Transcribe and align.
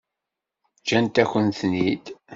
Ǧǧant-akent-ten-id? 0.79 2.05